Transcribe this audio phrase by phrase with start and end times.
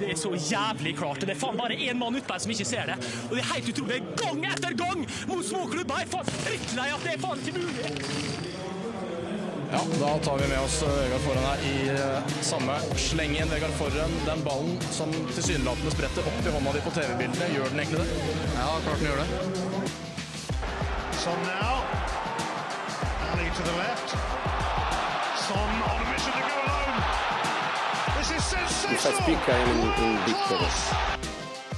[0.00, 1.20] Det er så jævlig klart.
[1.24, 2.96] Det er faen bare én mann utpå her som ikke ser det.
[3.28, 4.02] Og det er helt utrolig.
[4.20, 6.02] Gang etter gang mot småklubber!
[6.02, 8.36] Jeg er faen drittlei at det er faen ikke mulig.
[9.72, 11.76] Ja, da tar vi med oss eh, Vegard Forhen her i
[12.44, 12.76] samme.
[12.78, 13.50] samme slengen.
[13.50, 17.82] Vegard Forhen, den ballen som tilsynelatende spretter opp i hånda di på TV-bildene, gjør den
[17.82, 18.08] egentlig det?
[18.54, 19.28] Ja, klart den gjør det.
[21.24, 21.82] Sånn now.
[23.32, 24.14] Ali to the left.
[25.48, 26.65] Son on mission to go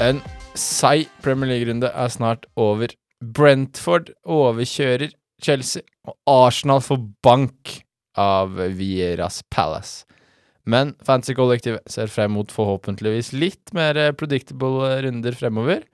[0.00, 0.20] En
[0.56, 2.94] seig Premier League-runde er snart over.
[3.20, 5.12] Brentford overkjører
[5.44, 6.16] Chelsea, og
[6.46, 7.74] Arsenal får bank
[8.18, 10.06] av Vieras Palace.
[10.68, 15.84] Men fancy-kollektivet ser frem mot forhåpentligvis litt mer predictable runder fremover.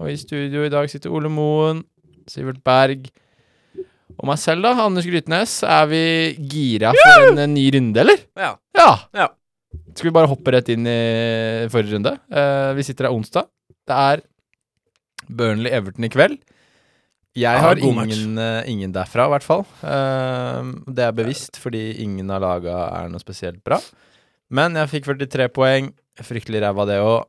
[0.00, 1.84] Og i studio i dag sitter Ole Moen,
[2.30, 3.10] Sivert Berg
[4.20, 5.60] og meg selv, da, Anders Grytnes.
[5.64, 6.02] Er vi
[6.50, 8.24] gira for en ny runde, eller?
[8.38, 8.56] Ja.
[8.76, 8.90] Ja.
[9.16, 9.28] Ja.
[9.94, 11.00] Skal vi bare hoppe rett inn i
[11.70, 12.14] forrige runde?
[12.32, 13.50] Uh, vi sitter her onsdag.
[13.86, 14.22] Det er
[15.30, 16.38] Burnley-Everton i kveld.
[17.38, 19.62] Jeg har ingen, eh, ingen derfra, i hvert fall.
[19.84, 23.78] Uh, det er bevisst, fordi ingen av laga er noe spesielt bra.
[24.50, 25.92] Men jeg fikk 43 poeng.
[26.20, 27.28] Fryktelig ræva det òg.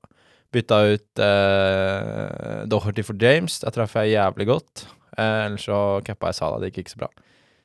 [0.51, 3.59] Bytta ut uh, Doherty for James.
[3.61, 4.87] Der traff jeg jævlig godt.
[5.13, 6.57] Uh, ellers så cappa jeg Sala.
[6.59, 7.11] Det gikk ikke så bra.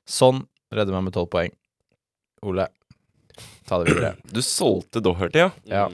[0.06, 0.44] Sånn
[0.76, 1.56] redder meg med 12 poeng.
[2.46, 2.68] Ole,
[3.68, 4.14] ta det videre.
[4.36, 5.50] Du solgte Doherty, ja.
[5.70, 5.88] Ja,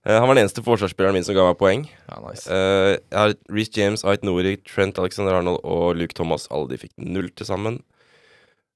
[0.00, 1.82] Uh, han var den eneste forsvarsspilleren min som ga meg poeng.
[2.08, 2.46] ja nice.
[2.48, 6.46] Uh, jeg har Reece James, Ait Nori, Trent Alexander Arnold og Luke Thomas.
[6.48, 7.82] Alle de fikk null til sammen.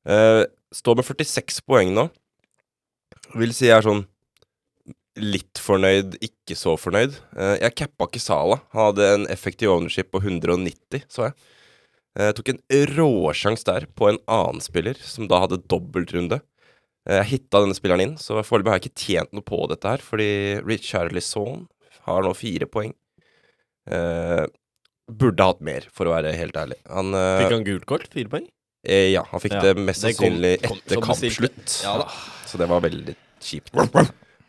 [0.05, 0.45] Uh,
[0.77, 2.11] står med 46 poeng nå.
[3.41, 4.05] Vil si jeg er sånn
[5.17, 7.15] litt fornøyd, ikke så fornøyd.
[7.63, 8.59] Jeg cappa ikke Sala.
[8.75, 11.37] Han hadde en effektiv ownership på 190, så jeg.
[12.19, 12.61] Jeg tok en
[12.99, 16.41] råsjanse der på en annen spiller, som da hadde dobbeltrunde.
[17.09, 19.91] Eh, Jeg hitta denne spilleren inn, så foreløpig har jeg ikke tjent noe på dette
[19.91, 20.29] her, fordi
[20.65, 21.67] Richard Lisson
[22.07, 22.95] har nå fire poeng.
[23.85, 24.47] Uh,
[25.13, 26.79] burde hatt mer, for å være helt ærlig.
[26.89, 28.07] Han, uh, Fikk han gult kort?
[28.15, 28.47] Fire poeng?
[28.87, 31.75] eh, Ja, han fikk Ja, det mest det kom- sannsynlig etter kampslutt.
[31.85, 31.99] Ja.
[32.49, 33.15] Så det var veldig
[33.45, 33.75] kjipt.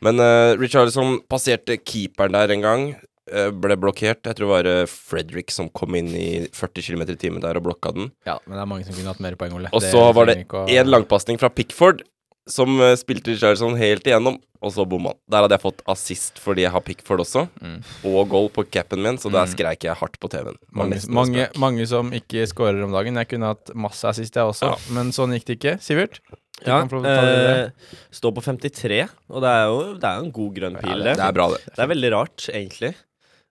[0.05, 2.87] Men uh, Richarlison passerte keeperen der en gang.
[3.31, 4.21] Uh, ble blokkert.
[4.27, 7.57] Jeg tror det var uh, Fredrik som kom inn i 40 km i timen der
[7.59, 8.11] og blokka den.
[8.27, 9.71] Ja, men det er mange som kunne hatt mer poeng, Ole.
[9.75, 12.03] Og så var det én langpasning fra Pickford
[12.47, 15.19] som eh, spilte Richardson helt igjennom, og så bomma han.
[15.29, 17.79] Der hadde jeg fått assist fordi jeg har Pickford også, Mm.
[18.05, 19.53] og goal på capen min, så der Mm.
[19.55, 20.57] skreik jeg hardt på TV-en.
[20.71, 23.15] Mange, mange, mange som ikke scorer om dagen.
[23.15, 24.75] Jeg kunne hatt masse assist, jeg også, Ja.
[24.93, 25.79] men sånn gikk det ikke.
[25.81, 26.19] Sivert?
[26.65, 26.81] Ja.
[26.83, 27.69] Eh,
[28.11, 31.17] står på 53, og det er jo det er en god grønn pil, det.
[31.17, 31.65] Det er bra, det.
[31.75, 32.95] Det er veldig rart, egentlig.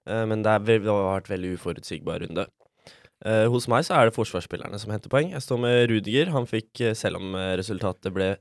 [0.06, 2.46] Eh, men det, er, det har vært veldig uforutsigbar runde.
[3.24, 5.30] Eh, hos meg så er det forsvarsspillerne som henter poeng.
[5.32, 6.28] Jeg står med Rudiger.
[6.34, 8.34] Han fikk, eh, selv om eh, resultatet ble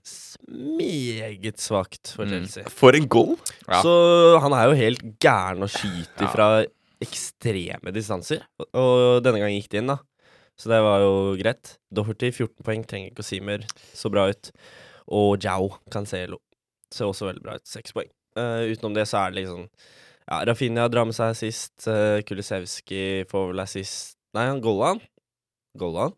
[0.52, 2.48] meget svakt for Mm.
[2.70, 3.38] For en goal!
[3.68, 3.82] Ja.
[3.82, 6.28] Så han er jo helt gæren å skyte Ja.
[6.28, 6.66] fra
[7.04, 8.44] ekstreme distanser.
[8.60, 10.00] Og, og denne gangen gikk det inn, da.
[10.58, 11.78] Så det var jo greit.
[11.94, 13.64] Doherty 14 poeng, trenger ikke å si mer.
[13.94, 14.52] Så bra ut.
[15.08, 16.40] Og Jao Cancelo
[16.94, 17.66] ser også veldig bra ut.
[17.68, 18.10] 6 poeng.
[18.38, 19.68] Uh, utenom det så er det liksom
[20.24, 21.74] Ja, Rafinha drar med seg assist.
[21.88, 25.02] Uh, Kulisevskij får vel assist Nei, han golla han.
[25.78, 26.14] Golla han?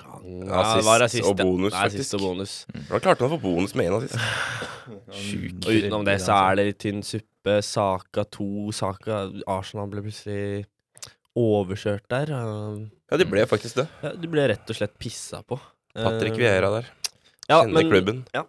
[0.00, 0.14] Ja,
[0.62, 2.14] Assist det var assist, og bonus, Det er assist faktisk.
[2.16, 2.52] og bonus.
[2.88, 4.16] Da klarte han å få bonus med en assist.
[5.22, 5.58] Sjuk.
[5.66, 7.58] Og utenom det så er det litt tynn suppe.
[7.66, 10.64] Saka 2, Saka Arsenal ble plutselig
[11.36, 12.32] overkjørt der.
[12.32, 13.86] Ja, de ble faktisk det.
[14.04, 15.58] ja, de ble rett og slett pissa på.
[15.92, 16.86] Patrick Eh, Vieira der.
[17.50, 18.20] ja, Kjenner men, klubben.
[18.32, 18.44] Ja.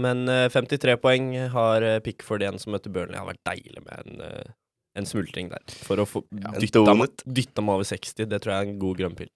[0.00, 3.12] men eh, 53 poeng har eh, Pickford igjen, som møter Burnley.
[3.16, 4.54] Det har vært deilig med en, eh,
[4.96, 5.64] en smultring der.
[5.86, 8.28] For å få ja, dytta ham over 60.
[8.30, 9.30] Det tror jeg er en god grønn pil.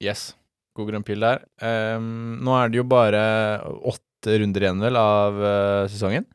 [0.00, 0.30] Yes.
[0.78, 1.42] God grønn pil der.
[1.60, 3.22] Um, nå er det jo bare
[3.90, 6.28] åtte runder igjen, vel, av uh, sesongen.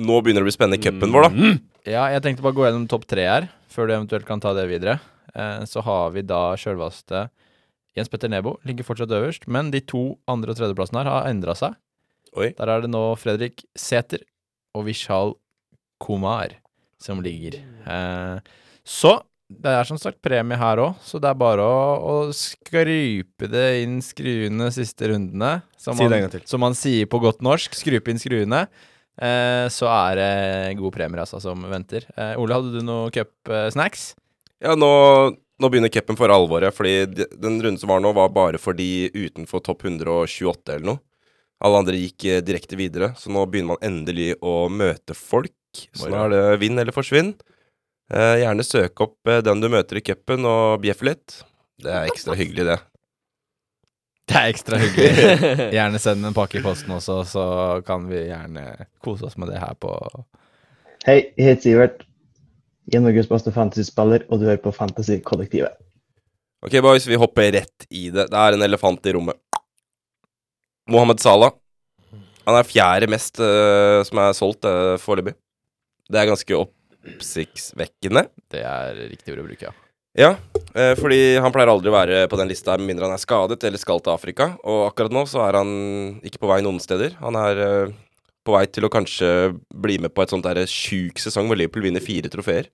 [0.00, 1.32] Nå begynner det å bli spennende i cupen vår, da.
[1.36, 1.60] Mm.
[1.84, 4.54] Ja, jeg tenkte bare å gå gjennom topp tre her, før du eventuelt kan ta
[4.56, 4.96] det videre.
[5.36, 7.26] Uh, så har vi da sjølvaste
[7.92, 11.52] Jens Petter Nebo, ligger fortsatt øverst, men de to andre- og tredjeplassene her har endra
[11.58, 11.76] seg.
[12.32, 12.54] Oi.
[12.56, 14.22] Der er det nå Fredrik Sæther
[14.72, 15.34] og Vishal
[16.00, 16.56] Kumar
[17.04, 17.58] som ligger.
[17.86, 18.54] Eh,
[18.86, 19.18] så
[19.52, 23.66] det er som sagt premie her òg, så det er bare å, å skrype det
[23.82, 25.58] inn skruene siste rundene.
[25.80, 27.76] Som Si man, som man sier på godt norsk.
[27.76, 28.64] Skrupe inn skruene.
[29.20, 32.06] Eh, så er det gode premier altså, som venter.
[32.16, 34.12] Eh, Ole, hadde du noe cupsnacks?
[34.62, 34.92] Ja, nå,
[35.60, 39.10] nå begynner cupen for alvoret, fordi den runden som var nå, var bare for de
[39.12, 41.02] utenfor topp 128 eller noe.
[41.62, 45.54] Alle andre gikk eh, direkte videre, så nå begynner man endelig å møte folk.
[45.96, 47.32] Så nå er det vinn eller forsvinn.
[48.12, 51.38] Eh, gjerne søk opp eh, den du møter i cupen, og bjeff litt.
[51.82, 52.78] Det er ekstra hyggelig, det.
[54.28, 55.12] Det er ekstra hyggelig.
[55.76, 57.44] Gjerne send en pakke i posten også, så
[57.86, 59.90] kan vi gjerne kose oss med det her på
[61.02, 62.04] Hei, jeg heter Sivert.
[62.86, 65.74] Jeg er Norges beste fantasyspiller, og du hører på Fantasykollektivet.
[66.62, 68.28] Ok, boys, vi hopper rett i det.
[68.30, 69.38] Det er en elefant i rommet.
[70.90, 71.56] Mohammed Salah.
[72.46, 75.34] Han er fjerde mest uh, som er solgt uh, foreløpig.
[76.10, 78.26] Det er ganske oppsiktsvekkende.
[78.52, 79.74] Det er riktig ord å bruke, ja.
[80.12, 80.34] Ja,
[80.76, 83.62] eh, fordi han pleier aldri å være på den lista med mindre han er skadet
[83.64, 84.50] eller skal til Afrika.
[84.60, 85.70] Og akkurat nå så er han
[86.20, 87.14] ikke på vei noen steder.
[87.22, 87.94] Han er eh,
[88.44, 89.30] på vei til å kanskje
[89.72, 92.68] bli med på et sånt der sjuk sesong hvor Liverpool vinner fire trofeer.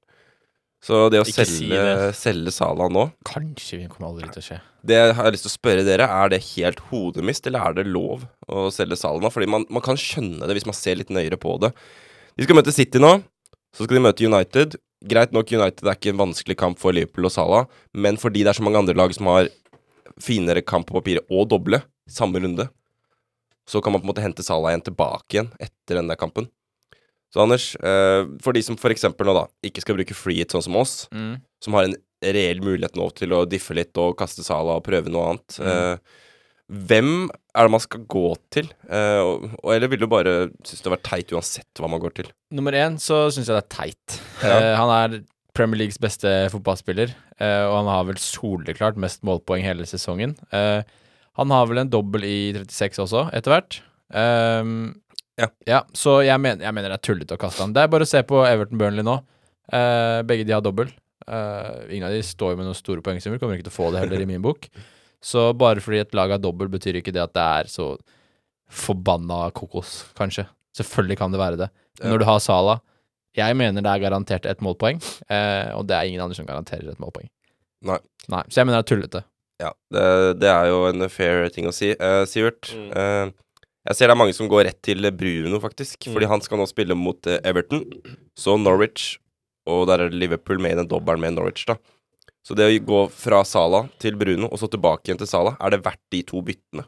[0.82, 2.10] Så det å Ikke si selge, det.
[2.14, 4.58] selge Salah nå Kanskje vi kommer aldri til å skje.
[4.86, 7.86] Det har jeg lyst til å spørre dere, er det helt hodemist, eller er det
[7.90, 9.30] lov å selge Salah nå?
[9.34, 11.72] Fordi man, man kan skjønne det hvis man ser litt nøyere på det.
[12.38, 13.16] De skal møte City nå,
[13.74, 14.76] så skal de møte United.
[15.10, 18.52] Greit nok, United er ikke en vanskelig kamp for Liverpool og Salah, men fordi det
[18.52, 19.50] er så mange andre lag som har
[20.22, 22.66] finere kamp på papiret og doble samme runde,
[23.68, 26.48] så kan man på en måte hente Salah igjen tilbake igjen etter den der kampen.
[27.28, 30.54] Så Anders, eh, for de som for eksempel nå da ikke skal bruke free hit
[30.54, 31.42] sånn som oss, Mm.
[31.60, 35.10] som har en reell mulighet nå til å diffe litt og kaste Salah og prøve
[35.12, 35.60] noe annet.
[35.60, 35.98] Eh,
[36.68, 37.10] hvem
[37.56, 38.68] er det man skal gå til?
[38.92, 42.02] Eh, og, og, eller vil du bare synes det har vært teit uansett hva man
[42.02, 42.30] går til?
[42.54, 44.18] Nummer én så syns jeg det er teit.
[44.44, 44.58] Ja.
[44.58, 45.18] Eh, han er
[45.56, 47.10] Premier Leagues beste fotballspiller,
[47.40, 50.36] eh, og han har vel soleklart mest målpoeng hele sesongen.
[50.54, 50.84] Eh,
[51.38, 52.38] han har vel en dobbel i
[52.68, 53.80] 36 også, etter hvert.
[54.14, 54.78] Ehm,
[55.38, 55.84] Ja.
[55.94, 57.72] Så jeg, men, jeg mener det er tullete å kaste han.
[57.74, 59.20] Det er bare å se på Everton Burnley nå.
[59.70, 60.90] Eh, begge de har dobbel.
[61.28, 63.90] Eh, ingen av de står jo med noen store poengsummer, kommer ikke til å få
[63.94, 64.66] det heller i min bok.
[65.24, 67.96] Så bare fordi et lag er dobbel, betyr ikke det at det er så
[68.70, 70.46] forbanna kokos, kanskje.
[70.76, 71.68] Selvfølgelig kan det være det.
[72.00, 72.12] Men Ja.
[72.12, 72.80] når du har Sala
[73.36, 74.96] Jeg mener det er garantert ett målpoeng,
[75.30, 77.28] eh, og det er ingen andre som garanterer et målpoeng.
[77.84, 77.98] Nei.
[78.28, 79.24] Nei, Så jeg mener det er tullete.
[79.60, 81.90] Ja, det, det er jo en fair ting å si.
[81.92, 82.90] Eh, Sivert, Mm.
[82.96, 83.30] eh,
[83.86, 85.98] jeg ser det er mange som går rett til Bruno, faktisk.
[86.08, 86.14] Mm.
[86.14, 87.84] Fordi han skal nå spille mot eh, Everton,
[88.36, 89.18] så Norwich,
[89.66, 91.76] og der er Liverpool med i den dobbelen med Norwich, da.
[92.48, 95.74] Så det å gå fra Sala til Bruno, og så tilbake igjen til Sala, er
[95.74, 96.86] det verdt de to byttene?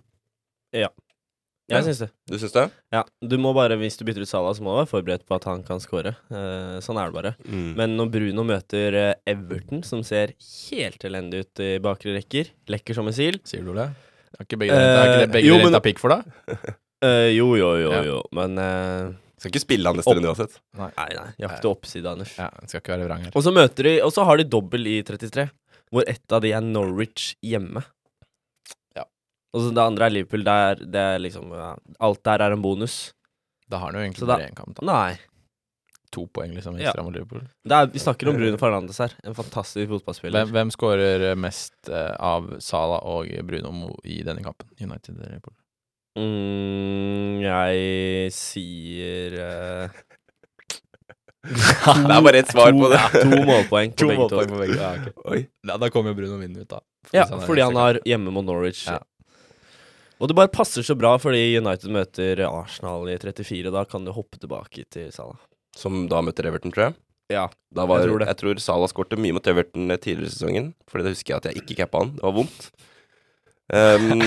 [1.70, 2.08] Jeg syns det.
[2.26, 2.64] Du syns det?
[2.90, 5.36] Ja, du må bare, Hvis du bytter ut Sala, så må du være forberedt på
[5.36, 6.16] at han kan score.
[6.32, 7.32] Eh, sånn er det bare.
[7.46, 7.68] Mm.
[7.78, 12.98] Men når Bruno møter eh, Everton, som ser helt elendig ut i bakre rekker, lekker
[12.98, 13.86] som en sil Sier du det?
[14.40, 16.74] Er ikke begge, har ikke det Eh, begge jo, renta men- pikk for deg?
[17.06, 18.02] uh, Jo, jo, jo, Ja.
[18.08, 18.18] jo.
[18.34, 20.58] Men eh, Skal ikke spille han neste runde uansett.
[20.76, 21.28] Nei, nei.
[21.40, 22.34] Jakte oppside, Anders.
[22.36, 23.32] Ja, jeg skal ikke være vrang her.
[23.34, 25.46] Og så møter de Og så har de dobbel i 33,
[25.90, 27.80] hvor ett av de er Norwich hjemme.
[28.98, 29.06] Ja.
[29.56, 30.44] Og så det andre er Liverpool.
[30.44, 31.72] Der, det er liksom ja,
[32.04, 32.98] Alt der er en bonus.
[33.70, 34.76] Da har han jo egentlig da- bare én kamp.
[34.76, 34.86] Da.
[34.90, 35.18] Nei.
[36.12, 36.90] To poeng liksom Ja.
[36.90, 37.44] ekstra mot Liverpool.
[37.64, 39.12] Det er, vi snakker om Bruno Fernandes her.
[39.24, 40.42] En fantastisk fotballspiller.
[40.44, 44.68] Hvem, hvem skårer mest eh, av Sala og Bruno mo- i denne kampen?
[44.80, 45.54] United eller Liverpool?
[46.18, 49.98] Mm, jeg sier eh,
[51.50, 52.98] Det er bare ett svar på det.
[53.00, 54.40] Ja, to målpoeng på begge to.
[54.58, 54.76] begge.
[54.76, 55.22] Ja, ok.
[55.32, 55.44] Oi.
[55.68, 56.82] Ja, da kommer jo Bruno vinne ut, da.
[57.14, 58.82] Ja, Hvis er fordi han er har hjemme mot Norwich.
[58.90, 58.98] Ja.
[60.20, 63.72] Og det bare passer så bra fordi United møter Arsenal i 34.
[63.72, 65.38] Da kan du hoppe tilbake til Salah.
[65.76, 66.98] Som da møter Everton, tror jeg.
[67.32, 67.46] Ja.
[67.72, 68.64] Da var, Jeg jeg, tror tror det.
[68.66, 70.72] Salah skårte mye mot Everton tidligere i sesongen.
[70.90, 72.12] Fordi det husker jeg at jeg ikke cappa han.
[72.18, 72.68] Det var vondt.
[73.72, 74.26] Ehm,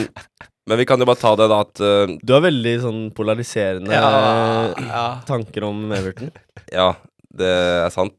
[0.70, 3.94] men vi kan jo bare ta det, da, at uh, Du har veldig sånn polariserende
[3.94, 5.08] ja.
[5.28, 6.32] tanker om Everton.
[6.74, 6.94] Ja,
[7.34, 8.16] det er sant.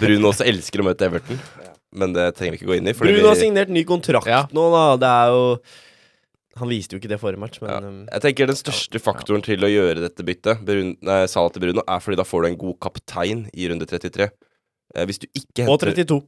[0.00, 1.38] Bruno også elsker å møte Everton.
[1.98, 2.94] Men det trenger vi ikke gå inn i.
[2.96, 4.42] fordi Bruno har signert ny kontrakt Ja.
[4.52, 4.82] nå, da.
[5.00, 5.44] Det er jo
[6.58, 7.78] Han viste jo ikke det forrige match, men Ja.
[7.78, 11.84] um, Jeg tenker Den største faktoren til å gjøre dette byttet, Brun, nei, til Bruno,
[11.86, 14.30] er fordi da får du en god kaptein i runde 33.
[14.96, 16.22] Eh, hvis du ikke Og henter 32.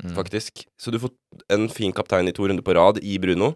[0.00, 0.14] Mm.
[0.14, 0.64] faktisk.
[0.80, 1.10] Så du får
[1.52, 3.54] en fin kaptein i to runder på rad i Bruno.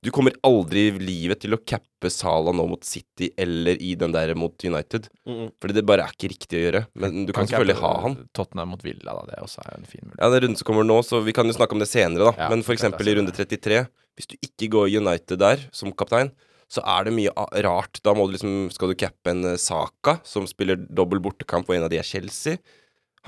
[0.00, 4.14] Du kommer aldri i livet til å cappe Sala nå mot City eller i den
[4.14, 5.10] der mot United.
[5.28, 5.50] Mm.
[5.60, 6.82] Fordi det bare er ikke riktig å gjøre.
[7.02, 8.16] Men du kan kan selvfølgelig ha ha han.
[8.36, 9.26] Tottenham mot Villa, da.
[9.28, 10.22] Det er også en fin mulighet.
[10.22, 12.46] Ja, den runden som kommer nå, så vi kan jo snakke om det senere, da.
[12.46, 13.82] Ja, Men er eksempel i runde 33,
[14.16, 16.32] hvis du ikke går United der som kaptein,
[16.70, 17.34] så er det mye
[17.66, 18.00] rart.
[18.06, 21.76] Da må du liksom Skal du cappe en eh, Saka, som spiller dobbel bortekamp, og
[21.76, 22.56] en av de er Chelsea?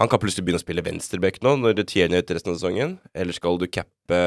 [0.00, 2.96] Han kan plutselig begynne å spille venstreback nå, når Tierney er ute resten av sesongen.
[3.12, 4.20] Eller skal du cappe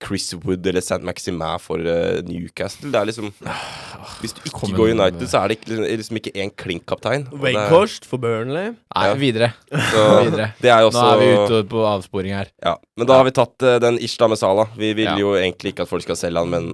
[0.00, 0.98] Chris Wood eller St.
[1.04, 2.88] Maximin for uh, Newcastle?
[2.92, 3.30] Det er liksom
[4.22, 7.26] Hvis du ikke går United, så er det ikke, liksom ikke én klink-kaptein.
[7.42, 8.72] Wakehorst for Burnley.
[8.94, 9.14] Nei, Ja.
[9.20, 9.50] videre.
[9.92, 10.50] så videre.
[10.60, 12.50] Det er også, Nå er vi ute på avsporing her.
[12.64, 14.68] Ja, men da har vi tatt uh, den Ishta med Sala.
[14.76, 15.16] Vi vil Ja.
[15.20, 16.70] jo egentlig ikke at folk skal selge han, men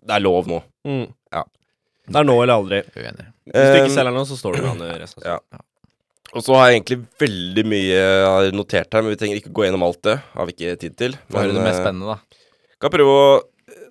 [0.00, 0.62] det er lov nå.
[0.88, 1.04] Mm.
[1.36, 1.44] Ja.
[2.10, 2.80] Det er nå eller aldri.
[2.96, 3.26] Uenig.
[3.50, 5.36] Hvis du ikke Um, selger noe, så står du med han resten ja.
[6.30, 8.02] Og så har jeg egentlig veldig mye
[8.54, 10.12] notert her, men vi trenger ikke gå gjennom alt det.
[10.36, 11.16] Har vi ikke tid til.
[11.28, 12.39] Hva er det mest eh, spennende, da.
[12.80, 13.24] Skal prøve å,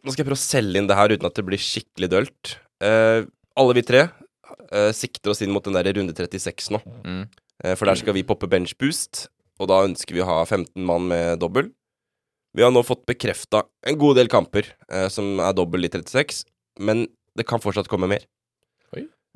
[0.01, 2.55] nå skal jeg prøve å selge inn det her uten at det blir skikkelig dølt.
[2.81, 3.21] Eh,
[3.61, 6.79] alle vi tre eh, sikter oss inn mot den der runde 36 nå.
[7.05, 7.27] Mm.
[7.61, 9.27] Eh, for der skal vi poppe bench boost,
[9.61, 11.69] og da ønsker vi å ha 15 mann med dobbel.
[12.57, 16.41] Vi har nå fått bekrefta en god del kamper eh, som er dobbel i 36,
[16.81, 17.05] men
[17.37, 18.25] det kan fortsatt komme mer.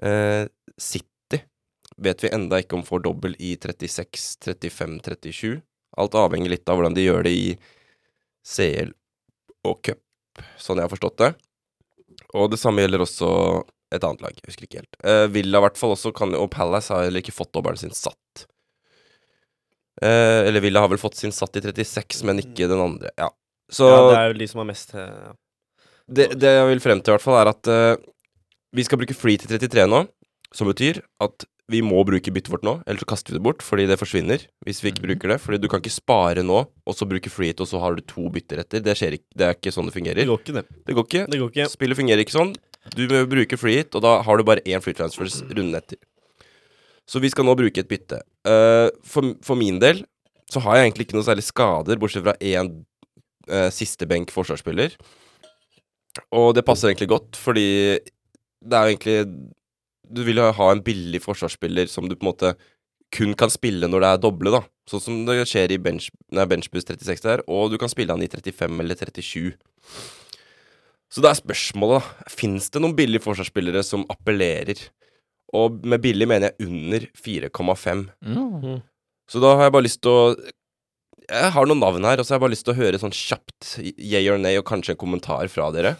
[0.01, 0.47] Eh,
[0.81, 1.43] City
[2.01, 5.61] vet vi enda ikke om får dobbel i 36, 35, 37.
[6.01, 7.47] Alt avhenger litt av hvordan de gjør det i
[8.41, 8.95] CL
[9.67, 10.01] og cup,
[10.61, 11.31] sånn jeg har forstått det.
[12.37, 13.29] Og det samme gjelder også
[13.93, 14.97] et annet lag, jeg husker ikke helt.
[15.05, 17.93] Eh, Villa i hvert fall også, kan, og Palace har heller ikke fått dobbelen sin
[17.93, 18.47] satt.
[20.01, 23.13] Eh, eller Villa har vel fått sin satt i 36, men ikke den andre.
[23.19, 23.29] Ja.
[23.71, 25.31] Så ja, det er jo de som har mest eh, ja.
[26.17, 27.93] det, det jeg vil frem til, i hvert fall, er at eh,
[28.73, 30.03] vi skal bruke free til 33 nå.
[30.53, 33.63] Som betyr at vi må bruke byttet vårt nå, ellers så kaster vi det bort
[33.65, 34.45] fordi det forsvinner.
[34.67, 35.39] Hvis vi ikke bruker det.
[35.43, 38.03] Fordi du kan ikke spare nå, og så bruke free hit, og så har du
[38.07, 38.83] to bytter etter.
[38.85, 39.29] Det skjer ikke.
[39.39, 40.21] Det er ikke sånn det fungerer.
[40.21, 40.65] Det går ikke, det.
[40.87, 41.25] Det går ikke.
[41.33, 41.67] Det går ikke.
[41.73, 42.53] Spillet fungerer ikke sånn.
[42.93, 45.99] Du må bruke free hit, og da har du bare én free transfers runden etter.
[47.09, 48.21] Så vi skal nå bruke et bytte.
[48.47, 50.03] Uh, for, for min del
[50.51, 52.69] så har jeg egentlig ikke noe særlig skader, bortsett fra én
[53.49, 54.95] uh, siste benk forsvarsspiller.
[56.35, 57.97] Og det passer egentlig godt, fordi
[58.63, 59.17] det er jo egentlig
[60.03, 62.55] Du vil jo ha en billig forsvarsspiller som du på en måte
[63.13, 64.63] kun kan spille når det er doble, da.
[64.89, 68.25] Sånn som det skjer i bench, nei, benchboost 36 der, og du kan spille han
[68.25, 69.53] i 35 eller 37.
[71.13, 72.31] Så det er spørsmålet, da.
[72.33, 74.81] Fins det noen billige forsvarsspillere som appellerer?
[75.53, 78.07] Og med billig mener jeg under 4,5.
[78.25, 78.81] Mm.
[79.29, 80.23] Så da har jeg bare lyst til å
[81.23, 83.13] Jeg har noen navn her, og så har jeg bare lyst til å høre sånn
[83.15, 85.93] kjapt yeah or nay, og kanskje en kommentar fra dere.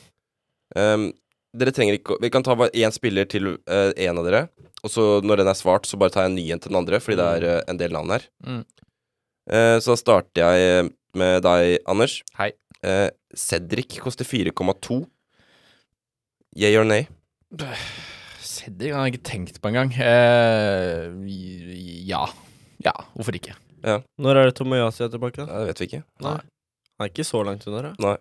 [0.76, 1.14] Ehm,
[1.54, 4.42] dere trenger ikke Vi kan ta bare én spiller til én en av dere,
[4.84, 6.82] og så når den er svart, så bare tar jeg en ny en til den
[6.82, 8.26] andre, fordi det er uh, en del navn her.
[8.46, 8.64] Mm.
[9.48, 12.22] Uh, så da starter jeg med deg, Anders.
[12.40, 12.52] Hei.
[12.84, 15.04] Eh, Cedric koster 4,2.
[16.58, 17.08] Yeah or nay?
[18.44, 19.94] Cedric har jeg ikke tenkt på engang.
[19.96, 21.14] Eh,
[22.10, 22.26] ja.
[22.84, 23.56] Ja, hvorfor ikke?
[23.84, 25.46] Når er det Tomoyasi er tilbake?
[25.46, 25.62] da?
[25.62, 26.04] Det vet vi ikke.
[26.24, 26.40] Nei.
[27.00, 28.16] Han er ikke så langt unna, da.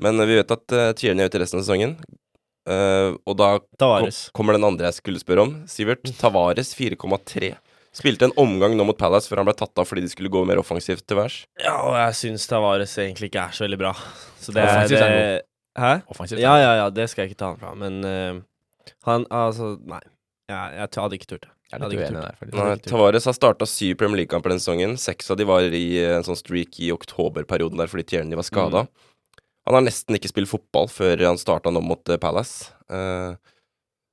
[0.00, 1.96] Men eh, vi vet at uh, Tierney er ute resten av sesongen.
[2.68, 4.30] Eh, og da kom, Tavares.
[4.36, 5.54] kommer den andre jeg skulle spørre om.
[5.70, 7.54] Sivert Tavares 4,3.
[7.98, 10.42] Spilte en omgang nå mot Palace før han ble tatt av fordi de skulle gå
[10.46, 11.38] mer offensivt til værs.
[11.62, 13.94] Ja, og jeg syns Tavares egentlig ikke er så veldig bra.
[14.42, 15.42] Så det, Offensivt er det
[15.78, 15.92] Hæ?
[16.10, 16.40] Offensivt.
[16.42, 18.40] Ja, ja, ja, det skal jeg ikke ta han fra, men uh,
[19.06, 20.00] han Altså, nei.
[20.50, 21.50] Ja, jeg t- hadde ikke turt det.
[21.68, 22.52] Jeg er hadde litt ikke uenig turt.
[22.52, 22.60] der.
[22.68, 22.76] Nei.
[22.88, 24.94] Tavares har starta syv Premier League-kamper denne sesongen.
[25.00, 28.46] Seks av de var i eh, en sånn streak i oktoberperioden der fordi Tierney var
[28.48, 28.86] skada.
[29.68, 32.70] Han har nesten ikke spilt fotball før han starta nå mot eh, Palace.
[32.88, 33.36] Eh,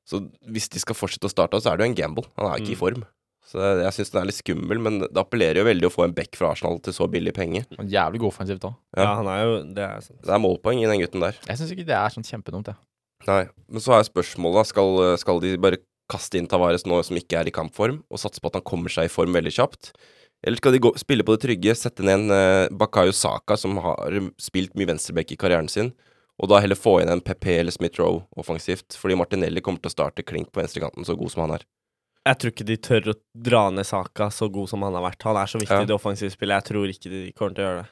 [0.05, 0.19] så
[0.51, 2.25] hvis de skal fortsette å starte, så er det jo en gamble.
[2.38, 2.81] Han er ikke i Mm.
[2.83, 3.05] form.
[3.45, 6.03] Så jeg, jeg syns den er litt skummel, men det appellerer jo veldig å få
[6.07, 7.62] en back fra Arsenal til så billig penge.
[7.77, 8.74] Og Jævlig god offensivt òg.
[8.97, 9.03] Ja.
[9.05, 10.21] Ja, han er jo Det er sant.
[10.25, 11.38] Det er målpoeng i den gutten der.
[11.47, 12.75] Jeg syns ikke det er sånn kjempedumt, jeg.
[13.29, 14.63] Nei, men så er spørsmålet, da.
[14.74, 15.77] Skal, skal de bare
[16.12, 18.89] kaste inn Tavares nå som ikke er i kampform, og satse på at han kommer
[18.93, 19.93] seg i form veldig kjapt?
[20.46, 23.78] Eller skal de gå, spille på det trygge, sette ned en uh, Bakayo Saka, som
[23.82, 25.90] har spilt mye venstreback i karrieren sin,
[26.38, 28.98] og da heller få inn en PP eller Smith-Roe offensivt?
[29.00, 31.66] Fordi Martinelli kommer til å starte klink på venstrekanten, så god som han er.
[32.25, 35.22] Jeg tror ikke de tør å dra ned Saka så god som han har vært.
[35.28, 35.84] Han er så viktig Ja.
[35.86, 36.58] i det offensive spillet.
[36.58, 37.92] Jeg tror ikke de kommer til å gjøre det.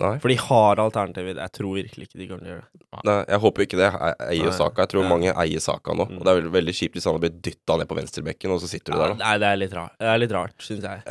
[0.00, 1.36] Nei, For de har alternativer.
[1.38, 3.02] Jeg tror virkelig ikke de kommer til å gjøre det.
[3.06, 3.90] Nei jeg håper ikke det.
[3.92, 4.56] Jeg eier Nei.
[4.56, 4.82] Saka.
[4.82, 5.08] Jeg tror Ja.
[5.12, 6.08] mange eier Saka nå.
[6.10, 6.16] Mm.
[6.18, 8.66] Og det er veldig, kjipt hvis han har blitt dytta ned på venstrebekken, og så
[8.72, 9.20] sitter du der, da.
[9.22, 11.02] Nei, det er litt rart, det er litt rart syns jeg.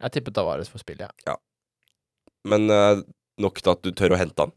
[0.00, 1.36] Jeg tipper Tavares for spille, jeg.
[2.48, 3.02] Men eh,
[3.40, 4.52] nok til at du tør å hente han.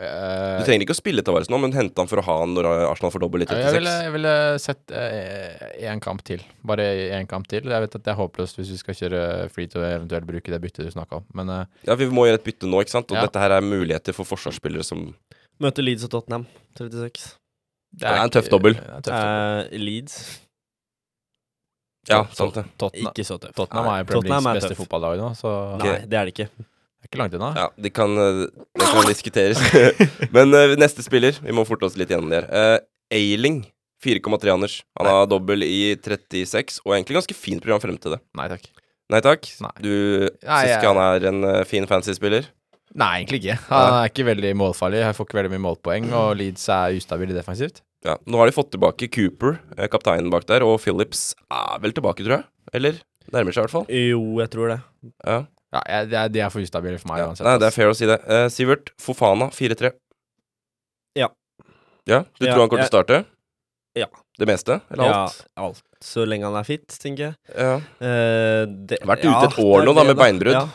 [0.00, 2.54] Eh, Du trenger ikke å spille Tavares nå, men hente han for å ha han
[2.56, 3.64] når Arsenal får dobbel i Ja, 36.
[3.68, 4.94] Jeg ville, jeg ville sett
[5.92, 6.40] én kamp til.
[6.64, 6.86] Bare
[7.18, 7.68] én kamp til.
[7.68, 9.22] Jeg vet at det er håpløst hvis vi skal kjøre
[9.52, 12.40] free to eventuelt bruke det byttet du snakka om, men eh, Ja, vi må gjøre
[12.40, 13.12] et bytte nå, ikke sant?
[13.12, 13.26] Og Ja.
[13.28, 15.10] dette her er muligheter for forsvarsspillere som
[15.62, 16.46] Møter Leeds og Tottenham
[16.76, 17.36] 36.
[17.94, 18.74] det er en tøff dobbel.
[18.74, 19.68] det er en tøff dobbel.
[19.76, 20.16] Eh, Leeds
[22.10, 22.64] Ja, sant det.
[22.78, 23.54] Tottenham, ikke så tøff.
[23.56, 24.82] Tottenham er Premier Leagues beste tøff.
[24.84, 26.48] fotballag nå, så Nei, det er det ikke.
[26.52, 27.52] det er ikke langt unna.
[27.56, 28.42] Ja, de kan, eh,
[28.80, 29.62] det kan diskuteres.
[30.36, 32.48] Men uh, neste spiller, vi må forte oss litt gjennom det her.
[32.50, 32.78] Uh,
[33.14, 33.62] Ailing,
[34.04, 34.78] 4,3 Anders.
[35.00, 38.20] Han har dobbel i 36, og egentlig ganske fint program frem til det.
[38.36, 38.68] Nei takk.
[39.12, 39.48] Nei takk.
[39.64, 39.72] Nei.
[39.84, 42.46] Du syns jeg- ikke han er en uh, fin fancy-spiller?
[42.94, 43.56] Nei, egentlig ikke.
[43.72, 45.00] Han er ikke veldig målfarlig.
[45.02, 47.80] Jeg får ikke veldig mye målpoeng, og Leeds er ustabil defensivt.
[48.04, 48.18] Ja.
[48.28, 52.20] Nå har de fått tilbake Cooper, eh, kapteinen bak der, og Phillips er vel tilbake,
[52.24, 52.44] tror jeg.
[52.76, 52.98] Eller?
[53.32, 53.86] Nærmer seg i hvert fall.
[53.88, 54.80] Jo, jeg tror det.
[55.24, 55.38] Ja.
[55.74, 57.28] Ja, jeg, det er, det, er for ustabile for meg Ja.
[57.32, 57.46] uansett.
[57.48, 58.18] Nei, det er fair å si det.
[58.30, 59.90] Eh, Sivert, Fofana 4-3.
[61.18, 61.30] Ja.
[62.06, 63.24] Ja, Du Ja, tror han kommer til å starte?
[63.96, 64.06] Ja.
[64.38, 64.80] Det meste?
[64.92, 65.46] Eller Ja, alt?
[65.56, 65.82] alt.
[66.04, 67.34] Så lenge han er fit, tenker jeg.
[67.56, 67.76] Ja.
[68.04, 70.52] Eh, det, Vært ja, ute et år nå, da, det, med beinbrudd.
[70.52, 70.66] Ja.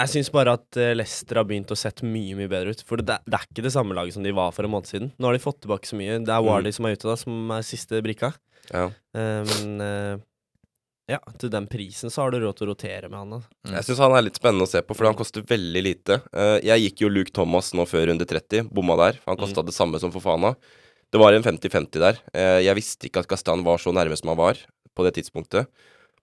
[0.00, 2.82] Jeg syns bare at eh, Leicester har begynt å sette mye mye bedre ut.
[2.88, 5.12] For det, det er ikke det samme laget som de var for en måned siden.
[5.20, 6.18] Nå har de fått tilbake så mye.
[6.24, 8.32] Det er Wardy som er ute, da, som er siste brikka.
[8.70, 8.86] Ja.
[9.16, 10.22] Eh, men eh,
[11.10, 13.36] ja, til den prisen så har du råd til å rotere med han.
[13.40, 13.52] Altså.
[13.74, 16.20] Jeg syns han er litt spennende å se på, for han koster veldig lite.
[16.62, 19.18] Jeg gikk jo Luke Thomas nå før runde 30, bomma der.
[19.18, 20.54] For han kosta det samme som Fofana.
[21.10, 22.20] Det var en 50-50 der.
[22.62, 24.62] Jeg visste ikke at Gastan var så nærme som han var
[24.94, 25.66] på det tidspunktet.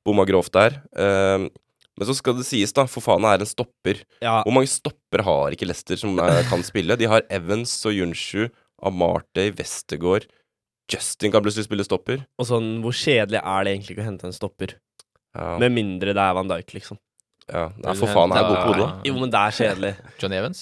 [0.07, 0.79] Bomma grovt der.
[0.95, 1.49] Eh,
[1.97, 4.03] men så skal det sies, da, for faen er en stopper.
[4.21, 6.97] Ja, Hvor mange stopper har ikke Leicester som er, kan spille?
[6.99, 8.47] De har Evans og Junshu,
[8.85, 10.27] Amartey, Westergård
[10.87, 12.21] Justin kan plutselig spille stopper.
[12.39, 14.77] og sånn, hvor kjedelig er det egentlig ikke å hente en stopper?
[15.35, 16.99] Ja, Med mindre det er Van Dijk, liksom.
[17.51, 17.65] ja.
[17.83, 18.87] Nei, faen er god på hodet.
[19.09, 19.91] Jo, men det er kjedelig.
[20.21, 20.61] John Evans?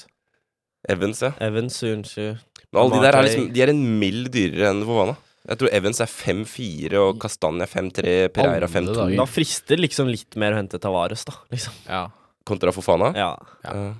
[0.89, 1.32] Evans, ja.
[1.42, 2.25] Evans, Junshu
[2.72, 5.15] Men alle de der er liksom De er en mild dyrere enn Fofana.
[5.45, 9.11] Jeg tror Evans er 5-4, og Kastanje 5-3, Pereira 5-2.
[9.19, 11.35] Da frister liksom litt mer å hente Tavares, da.
[11.53, 11.75] Liksom.
[11.85, 12.07] Ja.
[12.45, 13.11] kontra Fofana.
[13.17, 13.31] Ja.
[13.65, 13.93] Ja.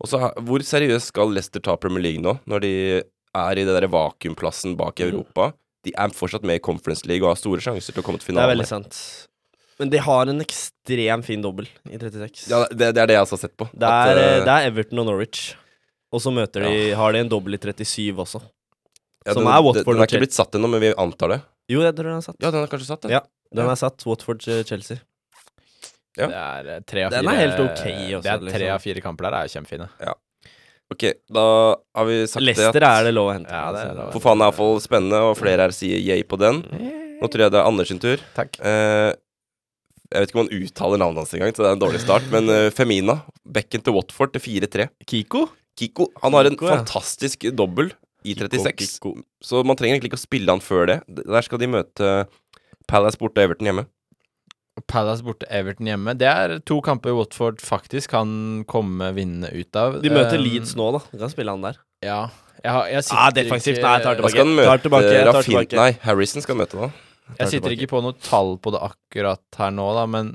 [0.00, 2.72] Og så, hvor seriøst skal Leicester ta Premier League nå, når de
[3.36, 5.50] er i det der vakuumplassen bak i Europa?
[5.86, 8.32] De er fortsatt med i Conference League og har store sjanser til å komme til
[8.32, 8.48] finalen.
[8.48, 9.00] Det er veldig sant.
[9.76, 12.46] Men de har en ekstremt fin dobbel i 36.
[12.50, 13.68] Ja, det, det er det jeg også har sett på.
[13.72, 15.50] det, At, er, eh, det er Everton og Norwich.
[16.14, 18.40] Og så møter de, har de en dobbel i 37 også.
[19.26, 21.40] Ja, som den, er Watford Den er ikke blitt satt ennå, men vi antar det.
[21.72, 22.38] Jo, jeg tror den er satt.
[22.38, 23.14] Ja, den er kanskje satt, den.
[23.16, 23.22] Ja.
[23.56, 24.06] Den er satt.
[24.06, 25.02] Watford-Chelsea.
[26.16, 26.28] Ja.
[26.30, 28.70] Det er eh, tre av fire Den er helt ok også, Det er tre liksom.
[28.72, 29.88] av fire kamper der er kjempefine.
[30.00, 30.14] Ja.
[30.94, 31.02] Ok,
[31.34, 31.44] da
[31.98, 33.50] har vi sagt Lester det at er det lov å hente.
[33.50, 34.10] Ja, det er lov.
[34.14, 36.62] For faen er iallfall spennende, og flere her sier yay på den.
[37.18, 38.22] Nå tror jeg det er Anders sin tur.
[38.36, 38.54] Takk.
[38.62, 39.10] Eh,
[40.06, 42.28] jeg vet ikke om han uttaler navnet hans engang, så det er en dårlig start.
[42.34, 44.88] Men uh, Femina, bekken til Watford til 4-3.
[45.10, 45.48] Kiko?
[45.76, 46.78] Kiko han har en Kiko, ja.
[46.78, 47.90] fantastisk dobbel
[48.26, 49.12] i Kiko, 36, Kiko.
[49.44, 50.98] så man trenger egentlig ikke å spille han før det.
[51.22, 52.10] Der skal de møte
[52.90, 53.86] Palace borte og Everton hjemme.
[54.90, 56.12] Palace borte, Everton hjemme.
[56.20, 60.00] Det er to kamper Watford faktisk kan komme vinnende ut av.
[60.04, 61.00] De møter Um, Leeds nå, da.
[61.14, 61.78] Du kan spille han der.
[62.04, 62.18] Ja.
[62.60, 63.80] Jeg, har, jeg sitter Ah, defensivt.
[63.80, 64.34] Nei, jeg tar tilbake.
[64.34, 65.78] skal Tar tilbake, tar Raffin...
[65.80, 66.90] Nei, Harrison skal møte da.
[67.40, 70.34] Jeg sitter ikke på noe tall på det akkurat her nå, da, men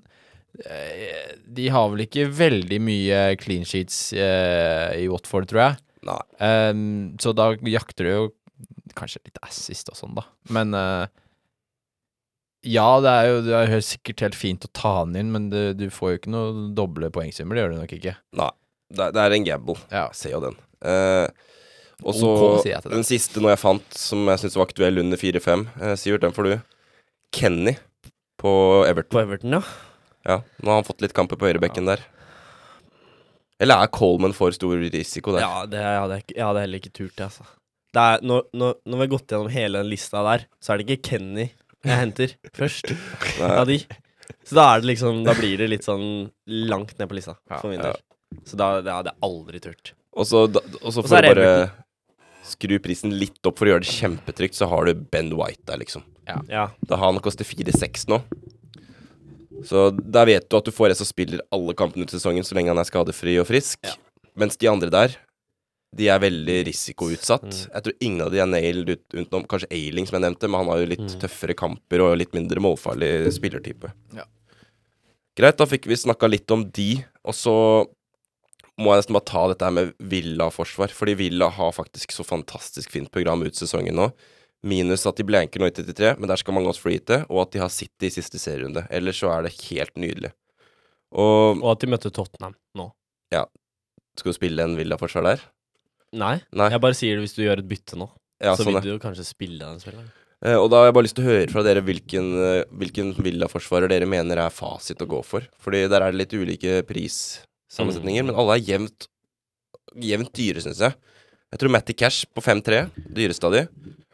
[0.66, 5.80] eh, de har vel ikke veldig mye clean sheets eh, i Watford, tror jeg.
[6.08, 6.20] Nei.
[6.42, 6.84] Um,
[7.22, 8.22] så da jakter du jo
[8.98, 10.24] kanskje litt assist og sånn, da.
[10.54, 11.06] Men uh,
[12.68, 15.60] ja, det er jo det er sikkert helt fint å ta den inn, men du,
[15.78, 17.58] du får jo ikke noe doble poengsummer.
[17.58, 18.16] Det gjør du nok ikke.
[18.38, 18.50] Det,
[19.08, 19.78] er- det er en gamble.
[19.90, 20.04] Ja.
[20.12, 20.60] Jeg ser jo den.
[20.82, 21.26] Uh,
[22.02, 25.68] og så Ok, den siste noe jeg fant, som jeg syns var aktuell under 4-5.
[25.78, 26.56] Uh, Sivert, den får du.
[27.34, 27.76] Kenny
[28.42, 28.52] på
[28.90, 29.14] Everton.
[29.14, 29.64] På Everton, ja.
[30.26, 32.02] Ja, Nå har han fått litt kamper på høyrebekken der.
[33.62, 35.46] Eller er Coleman for stor risiko der?
[35.46, 37.46] Ja, det hadde jeg, jeg hadde heller ikke turt det, altså.
[37.92, 40.80] Det er, når, når, når vi har gått gjennom hele den lista der, så er
[40.80, 41.50] det ikke Kenny
[41.82, 42.92] jeg henter først
[43.42, 43.80] av de.
[44.46, 46.30] Så da er det liksom Da blir det litt sånn
[46.70, 47.98] langt ned på lista for min del.
[48.48, 49.94] Så da det hadde jeg aldri turt.
[50.12, 51.52] Og så, for å bare
[52.48, 55.82] skru prisen litt opp for å gjøre det kjempetrygt, så har du Ben White der,
[55.82, 56.06] liksom.
[56.28, 56.68] Ja.
[56.88, 58.22] Da har han koster 4-6 nå.
[59.68, 62.56] Så der vet du at du får en som spiller alle kampene ut sesongen så
[62.58, 63.80] lenge han er skadefri og frisk.
[63.86, 63.94] Ja.
[64.40, 65.16] Mens de andre der,
[65.96, 67.44] de er veldig risikoutsatt.
[67.44, 67.64] Mm.
[67.74, 70.62] Jeg tror ingen av de er nailed ut, utenom kanskje Ailing, som jeg nevnte, men
[70.64, 71.20] han har jo litt Mm.
[71.20, 73.92] tøffere kamper og litt mindre målfarlig spillertype.
[74.16, 74.24] Ja.
[75.36, 77.56] Greit, da fikk vi snakka litt om de, og så
[78.80, 82.90] må jeg nesten bare ta dette her med Villa-forsvar, fordi Villa har faktisk så fantastisk
[82.92, 84.12] fint program ut sesongen nå.
[84.64, 87.52] Minus at de blanker nå i 33, men der skal mange også freehite, og at
[87.56, 88.84] de har City i siste serierunde.
[88.94, 90.32] Ellers så er det helt nydelig.
[91.12, 92.92] Og Og at de møtte Tottenham nå.
[93.34, 93.46] Ja.
[94.18, 95.42] skal du spille en Villa-forsvar der?
[96.14, 96.70] Nei, Nei.
[96.70, 98.10] jeg bare sier det hvis du gjør et bytte nå.
[98.44, 100.10] Ja, så sånn, vil du jo kanskje spille den spilleren.
[100.44, 103.14] Eh, Og da har jeg bare lyst til å høre fra dere hvilken, eh, hvilken
[103.18, 105.42] Villa-forsvarer dere mener er fasit å gå for.
[105.62, 108.26] Fordi der er det litt ulike prissammensetninger, Mm.
[108.28, 109.08] men alle er jevnt,
[109.96, 110.94] jevnt dyre, syns jeg.
[111.52, 113.66] Jeg tror Matty Cash på 5-3, dyreste av de.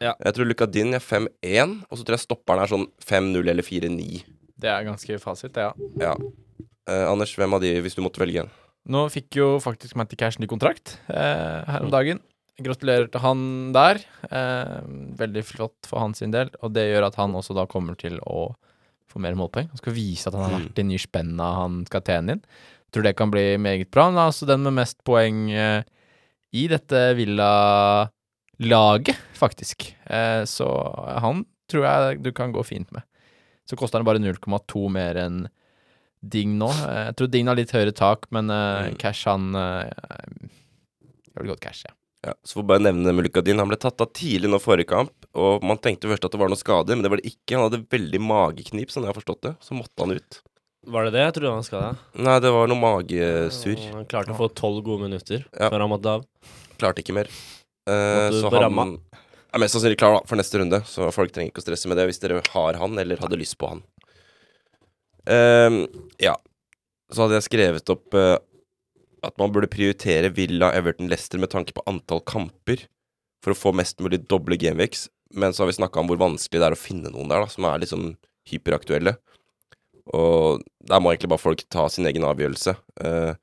[0.02, 0.14] Ja.
[0.26, 4.22] Jeg tror Lucadin er 5-1, og så tror jeg stopperen er sånn 5-0 eller 4-9.
[4.58, 5.90] Det er ganske fasit, det, ja.
[6.02, 6.14] Ja.
[6.90, 8.50] Eh, Anders, hvem av de, hvis du måtte velge en?
[8.90, 12.22] Nå fikk jo faktisk Matty Cash ny kontrakt eh, her om dagen.
[12.58, 13.42] Gratulerer til han
[13.76, 14.00] der.
[14.32, 14.78] Eh,
[15.20, 18.48] veldig flott for hans del, og det gjør at han også da kommer til å
[19.08, 19.68] få mer målpoeng.
[19.70, 22.42] Han skal vise at han har vært i nye spenna han skal tjene inn.
[22.90, 24.08] Tror det kan bli meget bra.
[24.10, 25.86] Er altså den med mest poeng eh,
[26.56, 29.94] i dette Villa-laget, faktisk.
[30.06, 30.68] Eh, så
[31.20, 33.02] han tror jeg du kan gå fint med.
[33.68, 35.42] Så koster han bare 0,2 mer enn
[36.18, 36.66] Ding nå.
[36.72, 38.96] Eh, Jeg tror Ding har litt høyere tak, men eh, Mm.
[38.98, 39.92] Cash han Jeg
[41.38, 41.92] vil gått Cash, ja.
[42.26, 43.60] Ja, så får bare nevne med Lucadin.
[43.62, 46.48] Han ble tatt av tidlig nå forrige kamp, og man tenkte først at det var
[46.50, 47.54] noe skader, men det var det ikke.
[47.54, 49.52] Han hadde veldig mageknip, sånn jeg har forstått det.
[49.62, 50.40] Så måtte han ut.
[50.88, 51.22] Var det det?
[51.26, 51.88] Jeg trodde han skada.
[52.16, 53.80] Nei, det var noe magesurr.
[53.92, 55.68] Han klarte å få tolv gode minutter Ja.
[55.68, 56.24] før han måtte av.
[56.80, 57.28] Klarte ikke mer.
[57.88, 58.86] Eh, så han ramma.
[59.52, 61.96] er mest sannsynlig klar da, for neste runde, så folk trenger ikke å stresse med
[62.00, 63.82] det hvis dere har han eller hadde lyst på han.
[65.28, 65.86] Ehm,
[66.20, 66.36] ja.
[67.12, 68.36] Så hadde jeg skrevet opp eh,
[69.24, 72.86] at man burde prioritere Villa, Everton, Leicester med tanke på antall kamper
[73.44, 75.08] for å få mest mulig doble gameweeks.
[75.34, 77.48] Men så har vi snakka om hvor vanskelig det er å finne noen der da,
[77.52, 78.14] som er liksom
[78.48, 79.16] hyperaktuelle.
[80.16, 82.74] Og der må egentlig bare folk ta sin egen avgjørelse.
[83.02, 83.34] Uh,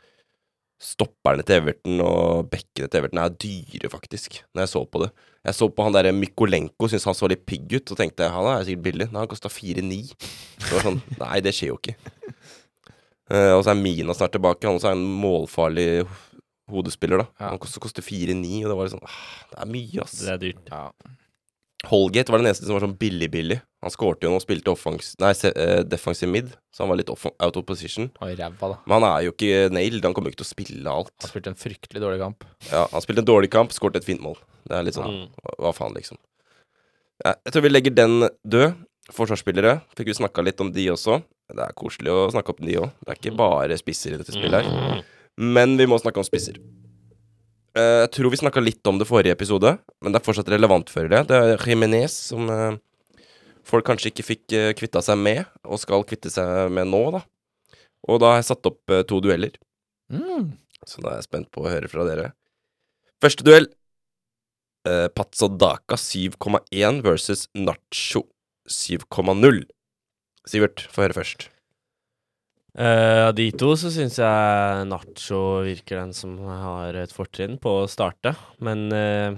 [0.82, 5.10] stopperne til Everton og bekkene til Everton er dyre, faktisk, når jeg så på det.
[5.46, 8.50] Jeg så på han derre Mykolenko, syntes han så litt pigg ut, og tenkte han
[8.52, 9.10] er sikkert billig.
[9.12, 10.00] Nei, han kosta 4,9.
[10.62, 11.98] Det var sånn Nei, det skjer jo ikke.
[13.26, 14.68] Uh, og så er Mina snart tilbake.
[14.68, 15.90] Han også er en målfarlig
[16.72, 17.30] hodespiller, da.
[17.40, 17.52] Ja.
[17.54, 20.18] Han koster, koster 4,9, og det var litt sånn ah, Det er mye, ass.
[20.22, 20.74] Det er dyrt.
[20.74, 20.88] Ja.
[21.86, 23.60] Holgate var den eneste som var sånn billig-billig.
[23.86, 27.12] Han skårte jo nå og spilte offens nei, eh, defensive mid, så han var litt
[27.14, 28.08] off out of position.
[28.18, 28.78] Og revva ræva, da.
[28.90, 31.14] Men han er jo ikke nailed, han kommer jo ikke til å spille alt.
[31.22, 32.48] Han spilte en fryktelig dårlig kamp.
[32.72, 34.40] Ja, Han spilte en dårlig kamp, skåret et fint mål.
[34.66, 35.28] Det er litt sånn Mm.
[35.44, 36.18] hva, hva faen, liksom.
[37.24, 38.74] Ja, jeg tror vi legger den død.
[39.14, 39.84] Forsvarsspillere.
[39.96, 41.20] Fikk vi snakka litt om de også.
[41.54, 42.90] Det er koselig å snakke om de òg.
[43.06, 45.04] Det er ikke bare spisser i dette spillet her.
[45.38, 46.58] Men vi må snakke om spisser.
[47.76, 50.90] Eh, jeg tror vi snakka litt om det forrige episode, men det er fortsatt relevant
[50.90, 51.28] for det.
[51.28, 52.78] Det er Jimenez som eh,
[53.66, 57.24] folk kanskje ikke fikk uh, kvitta seg med, og skal kvitte seg med nå, da.
[58.06, 59.56] Og da har jeg satt opp eh, to dueller.
[60.14, 60.52] Mm.
[60.86, 62.30] Så da er jeg spent på å høre fra dere.
[63.24, 63.68] Første duell.
[64.86, 68.28] Uh, Pazzo 7,1 versus Nacho
[68.70, 69.64] 7,0.
[70.46, 71.48] Sivert, få høre først.
[72.76, 77.80] Av uh, de to så syns jeg Nacho virker den som har et fortrinn på
[77.82, 78.36] å starte.
[78.62, 79.34] Men uh,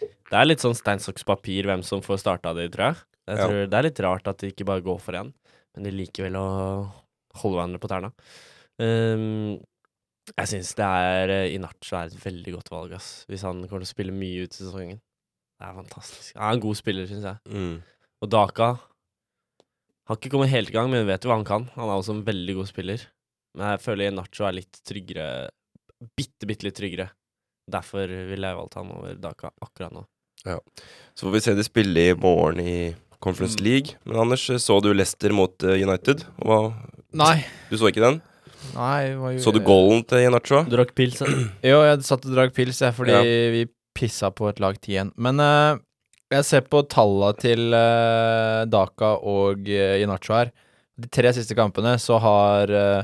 [0.00, 3.00] det er litt sånn stein, saks, papir hvem som får starta de, tror jeg.
[3.30, 3.46] Jeg Ja.
[3.46, 5.32] tror Det er litt rart at de ikke bare går for én,
[5.74, 6.46] men de liker vel å
[7.40, 8.10] holde hverandre på tærne.
[8.80, 9.60] Um,
[10.36, 13.24] jeg syns det er uh, Inacho er et veldig godt valg, ass.
[13.30, 15.00] Hvis han kommer til å spille mye ut i sesongen.
[15.60, 16.34] Det er fantastisk.
[16.36, 17.82] Han er en god spiller, syns jeg.
[18.20, 18.70] Og Daka
[20.08, 21.66] har ikke kommet helt i gang, men vet jo hva han kan.
[21.76, 23.04] Han er også en veldig god spiller.
[23.58, 25.26] Men jeg føler Nacho er litt tryggere.
[26.16, 27.10] Bitte, bitte litt tryggere.
[27.70, 30.06] Derfor ville jeg valgt han over Daka akkurat nå.
[30.46, 30.56] Ja.
[31.14, 32.74] Så får vi se de spille i morgen i
[33.20, 33.96] Conference League.
[34.08, 36.24] Men Anders, så du Leicester mot eh, United?
[36.40, 36.60] Hva,
[37.20, 37.44] Nei.
[37.70, 38.20] du så ikke den?
[38.74, 40.62] Nei hva gjorde Så du goalen til Inacho?
[40.70, 41.20] Drakk pils.
[41.70, 43.22] Jo, jeg satt og drakk pils, jeg, fordi Ja.
[43.54, 45.12] vi pissa på et lag 10-1.
[45.20, 45.78] Men uh,
[46.30, 50.52] jeg ser på talla til uh, Daka og uh, Inacho her.
[51.00, 53.02] De tre siste kampene så har uh,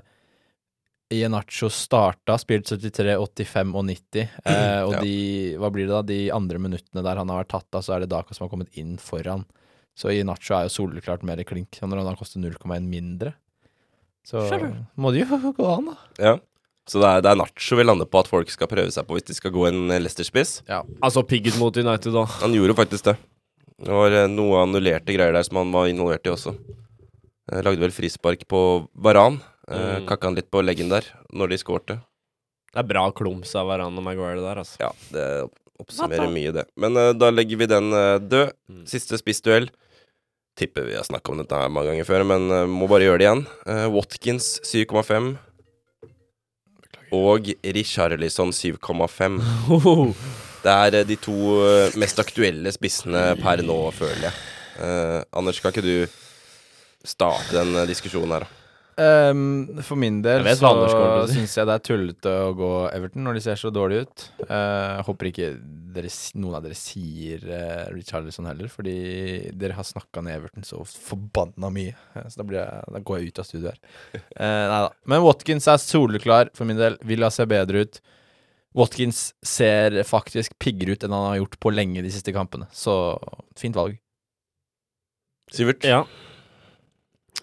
[1.12, 4.28] Inacho starta, spilt 73, 85 og 90.
[4.46, 5.02] Uh, og Ja.
[5.04, 5.16] de
[5.60, 6.02] Hva blir det da?
[6.06, 8.52] De andre minuttene der han har vært tatt av, så er det Daka som har
[8.54, 9.44] kommet inn foran.
[9.96, 11.78] Så Inacho er jo soleklart mer klink.
[11.80, 13.32] Og når han koster 0,1 mindre,
[14.26, 14.42] så
[14.98, 15.96] må det jo gå an, da.
[16.20, 16.34] Ja.
[16.86, 19.16] Så det er, det er Nacho vi lander på at folk skal prøve seg på
[19.16, 20.60] hvis de skal gå en eh, Leicester-spiss.
[21.02, 22.26] Altså pigget mot United, da.
[22.44, 23.16] Han gjorde jo faktisk det.
[23.82, 26.54] Det var eh, noe annullerte greier der som han var involvert i også.
[27.50, 28.60] Jeg lagde vel frispark på
[28.94, 29.40] Varan.
[29.40, 30.04] Eh, Mm.
[30.06, 31.02] Kakka han litt på leggen der
[31.34, 31.96] når de skårte.
[32.70, 34.76] Det er bra klums av Varan og Maguire der, altså.
[34.78, 35.24] Ja, det
[35.82, 36.64] oppsummerer mye, det.
[36.78, 38.52] Men uh, da legger vi den uh, død.
[38.70, 38.84] Mm.
[38.86, 39.66] Siste spissduell.
[40.56, 43.20] Tipper vi har snakka om dette her mange ganger før, men uh, må bare gjøre
[43.20, 43.44] det igjen.
[43.68, 45.34] Uh, Watkins 7,5.
[47.16, 49.40] Og Richarlison 7,5.
[50.66, 51.34] Det er eh, de to
[52.00, 54.38] mest aktuelle spissene per nå, føler jeg.
[55.30, 58.65] Anders, kan ikke du starte den diskusjonen her, da?
[58.96, 60.70] Ehm, for min del Jeg så
[61.28, 64.24] syns jeg det er tullete å gå Everton når de ser så dårlige ut.
[64.48, 65.48] Uh, håper ikke
[65.96, 68.96] dere, noen av dere sier uh, Richarlison heller, fordi
[69.52, 71.92] dere har snakka ned Everton så forbanna mye.
[72.16, 73.80] Eh, Så da, blir jeg, da går jeg ut av studio her.
[74.32, 74.92] Uh, nei da.
[75.12, 76.96] Men Watkins er soleklar for min del.
[77.04, 78.00] Villa ser bedre ut.
[78.76, 82.68] Watkins ser faktisk piggere ut enn han har gjort på lenge de siste kampene.
[82.72, 82.94] Så
[83.60, 84.00] fint valg.
[85.52, 85.84] Sivert?
[85.84, 86.02] Ja.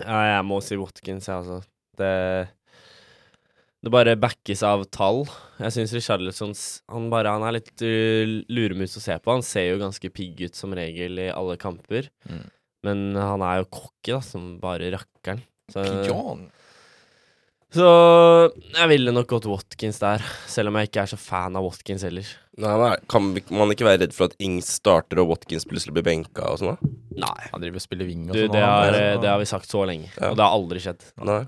[0.01, 1.61] Ja, jeg må si Watkins, jeg, altså.
[1.99, 2.13] Det
[3.83, 5.25] Det bare backes av tall.
[5.59, 6.53] Jeg syns Richarlison
[6.89, 9.33] han, bare, han er litt uh, luremus å se på.
[9.35, 12.07] Han ser jo ganske pigg ut som regel i alle kamper.
[12.29, 12.45] Mm.
[12.87, 15.43] Men han er jo cocky, da, som bare rakkeren.
[15.71, 16.47] Så, Pigeon.
[17.73, 17.87] Så
[18.77, 22.03] jeg ville nok gått Watkins der, selv om jeg ikke er så fan av Watkins
[22.05, 22.27] heller.
[22.61, 26.05] Nei, nei, kan man ikke være redd for at Ings starter og Watkins plutselig blir
[26.05, 26.77] benka og sånn?
[27.17, 27.47] Nei.
[27.51, 28.51] Han driver og spiller wing og sånn.
[28.53, 30.29] det, har, er- det har vi sagt så lenge, Ja.
[30.31, 31.01] og det har aldri skjedd.
[31.25, 31.39] Nei?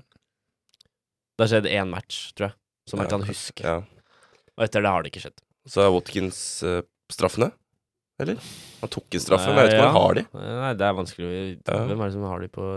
[1.36, 2.56] Det har skjedd én match, tror jeg,
[2.90, 3.62] som jeg Ja, kan huske.
[3.62, 3.76] Ja.
[4.56, 5.38] Og etter det har det ikke skjedd.
[5.68, 6.80] Så er Watkins uh,
[7.12, 7.50] straffene?
[8.18, 8.38] Eller?
[8.80, 10.22] Han tok en straffe, men jeg vet ikke om Eh, han har de.
[10.32, 11.32] Nei, det er vanskelig
[11.68, 11.80] Ja.
[11.90, 12.68] Hvem er det som har de på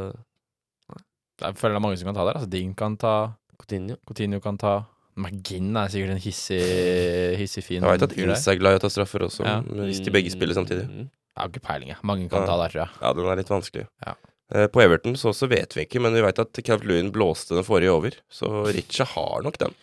[1.42, 2.40] Jeg føler det er mange som kan ta der.
[2.40, 3.14] Altså, Ding kan ta,
[3.60, 3.96] Coutinho.
[4.08, 4.74] Coutinho kan ta.
[5.20, 6.60] McGinn er sikkert en hissig,
[7.42, 8.14] hissig fin Jeg vet at.
[8.18, 9.60] Ings er glad i å ta straffer også, Ja.
[9.62, 10.86] hvis de begge spiller samtidig.
[10.88, 11.10] Mm.
[11.10, 11.98] Jeg har ikke peiling, jeg.
[12.04, 12.48] Mange kan Ja.
[12.48, 12.90] ta der, tror jeg.
[13.02, 13.88] Ja, den er litt vanskelig.
[14.06, 14.14] Ja.
[14.52, 17.50] Eh, På Everton så så vet vi ikke, men vi vet at Calvert Lewin blåste
[17.56, 18.12] den forrige over.
[18.32, 19.74] Så Richa har nok den.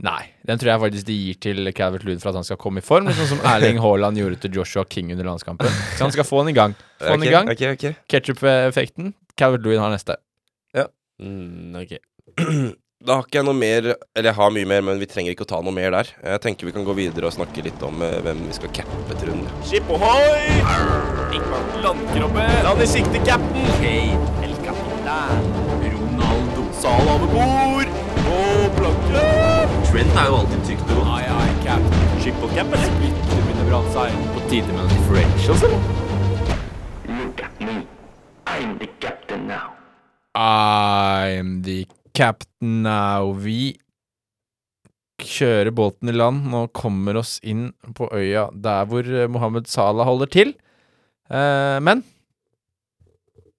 [0.00, 2.78] Nei, den tror jeg faktisk de gir til Calvert Lewin for at han skal komme
[2.78, 3.08] i form.
[3.10, 5.66] Sånn som Erling Haaland gjorde til Joshua King under landskampen.
[5.96, 6.76] Så han skal få den i gang.
[7.00, 7.48] Få den i gang.
[7.50, 7.96] Okay, okay.
[8.08, 9.12] Ketchup-effekten.
[9.36, 10.14] Calvert Lewin har neste.
[11.22, 11.98] Mm, ok.
[12.98, 15.44] Da har ikke jeg noe mer Eller jeg har mye mer, men vi trenger ikke
[15.46, 16.08] å ta noe mer der.
[16.18, 19.18] Jeg tenker vi kan gå videre og snakke litt om eh, hvem vi skal cappe
[19.20, 19.52] til runde.
[19.68, 20.58] Skip ohoi!
[21.84, 22.48] Landkroppe!
[22.66, 23.70] Land i sikte, cap'n!
[23.78, 25.46] Hei, el capitan!
[25.84, 26.66] Ronaldo.
[26.82, 27.94] Sal over bord!
[28.34, 29.24] Og planke!
[29.92, 31.88] Trent er jo alltid tykk, og Ai, ai, cap.
[32.18, 32.90] Skip og cap, eller?
[32.98, 34.20] Splitter begynner å seg.
[34.34, 36.06] På tide med noen differentials, eller?
[38.58, 39.77] I'm the captain now.
[43.42, 43.60] Vi
[45.18, 50.06] kjører båten i land og kommer oss inn på øya der hvor eh, Mohammed Salah
[50.06, 50.52] holder til.
[51.26, 52.04] Eh, men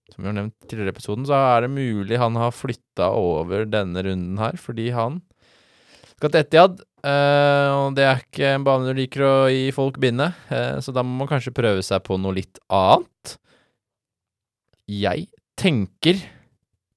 [0.10, 3.68] som vi har nevnt tidligere i episoden, så er det mulig han har flytta over
[3.70, 5.20] denne runden her, fordi han
[6.16, 6.82] skal til Etiad.
[7.08, 10.96] eh, og det er ikke en bane du liker å gi folk binde, eh, så
[10.96, 13.38] da må man kanskje prøve seg på noe litt annet.
[14.90, 16.20] Jeg tenker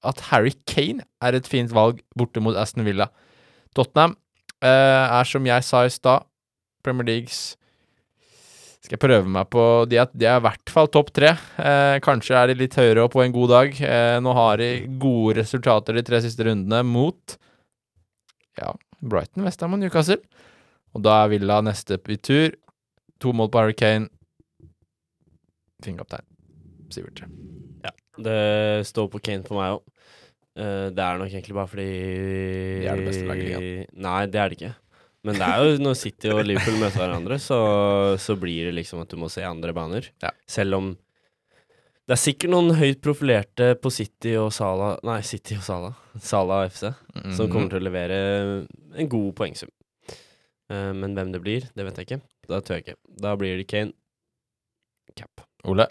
[0.03, 3.09] at Harry Kane er et fint valg borte mot Aston Villa.
[3.75, 4.15] Tottenham
[4.63, 6.27] eh, er som jeg sa i stad,
[6.83, 7.55] Premier Leagues
[8.83, 11.31] Skal jeg prøve meg på De er, de er i hvert fall topp tre.
[11.57, 13.77] Eh, kanskje er de litt høyere opp på en god dag.
[13.79, 17.37] Eh, nå har de gode resultater de tre siste rundene mot
[18.59, 20.19] ja, Brighton, Westham og Newcastle.
[20.93, 22.51] Og da er Villa neste i tur.
[23.23, 24.11] To mål på Harry Kane.
[25.83, 26.27] Kaptein.
[26.91, 27.23] Sivert.
[28.23, 29.92] Det står på Kane for meg òg.
[30.53, 31.85] Det er nok egentlig bare fordi
[32.83, 33.87] De er det beste laget i ligaen.
[34.05, 34.73] Nei, det er det ikke.
[35.23, 37.57] Men det er jo når City og Liverpool møter hverandre, så,
[38.19, 40.09] så blir det liksom at du må se andre baner.
[40.21, 40.33] Ja.
[40.51, 40.91] Selv om
[42.03, 45.93] det er sikkert noen høyt profilerte på City og Sala Nei, City og Sala.
[46.19, 46.89] Sala og FC.
[47.37, 48.17] Som kommer til å levere
[48.99, 49.71] en god poengsum.
[50.71, 52.19] Uh, men hvem det blir, det vet jeg ikke.
[52.51, 52.97] Da tør jeg ikke.
[53.23, 53.95] Da blir det Kane.
[55.15, 55.45] Cap.
[55.71, 55.87] Ole.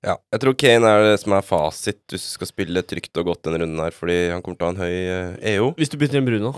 [0.00, 3.26] Ja, jeg tror Kane er det som er fasit hvis du skal spille trygt og
[3.28, 5.66] godt denne runden her, fordi han kommer til å ha en høy eh, EO.
[5.76, 6.54] Hvis du bytter inn Bruno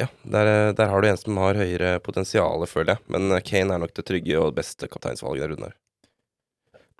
[0.00, 3.04] Ja, der, eh, der har du en som har høyere potensial, føler jeg.
[3.12, 5.80] Men eh, Kane er nok det trygge og beste kapteinsvalget denne runden her.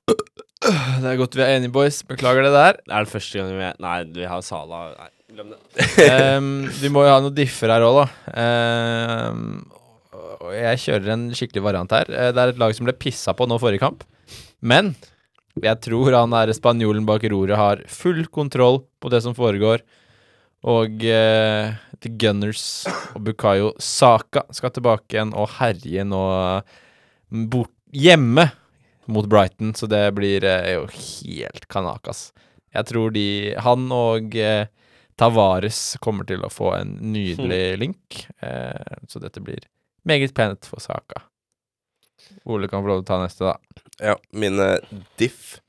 [0.04, 2.02] Det er godt vi er enige, boys.
[2.04, 2.78] Beklager det der.
[2.84, 5.08] Det er det første gang vi Nei, vi har Sala Nei,
[5.38, 5.58] glem det.
[6.36, 6.50] um,
[6.82, 8.06] vi må jo ha noen differ her òg, da.
[9.32, 9.64] Um,
[10.44, 12.12] og jeg kjører en skikkelig variant her.
[12.12, 14.04] Eh, Det er et lag som ble pissa på nå forrige kamp.
[14.64, 14.92] Men
[15.62, 19.84] jeg tror han der spanjolen bak roret har full kontroll på det som foregår.
[20.64, 26.78] Og eh, The Gunners og Bukayo Saka skal tilbake igjen og herje nå eh,
[27.52, 28.48] bort, hjemme
[29.06, 32.30] mot Brighton, så det blir eh, jo helt kanakas.
[32.74, 34.66] Jeg tror de Han og eh,
[35.20, 39.68] Tavares kommer til å få en nydelig link, eh, så dette blir
[40.08, 41.22] meget pent for Saka.
[42.46, 43.82] Ole kan få lov til å ta neste, da.
[44.12, 44.78] Ja, min eh,
[45.20, 45.60] diff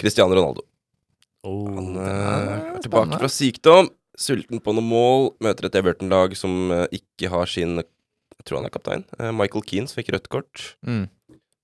[0.00, 0.62] Cristiano Ronaldo.
[1.44, 3.88] Oh, Han eh, er- er tilbake fra sykdom,
[4.20, 8.66] sulten på noen mål, møter et Everton-lag som eh, ikke har sin Jeg tror han
[8.70, 9.04] er kaptein.
[9.18, 10.76] eh, Michael Keane som fikk rødt kort.
[10.86, 11.08] Mm.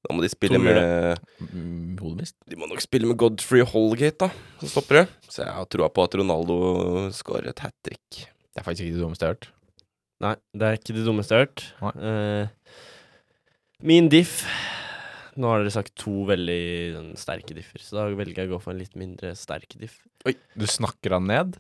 [0.07, 1.19] Da må de spille med
[1.53, 2.37] Mm, Hodemist.
[2.49, 4.29] De må nok spille med Godfrey Holgate, da,
[4.61, 5.07] som stopper det.
[5.29, 8.01] Så jeg har troa på at Ronaldo skårer et hat trick.
[8.55, 9.49] Det er faktisk ikke det dummeste jeg har hørt.
[10.21, 11.65] Nei, det er ikke det dummeste jeg har hørt.
[11.83, 11.93] Nei.
[12.11, 12.47] Eh,
[13.83, 14.45] min diff
[15.37, 16.61] Nå har dere sagt to veldig
[16.95, 19.99] sånn, sterke differ, så da velger jeg å gå for en litt mindre sterk diff.
[20.25, 21.59] Oi, Du snakker han ned?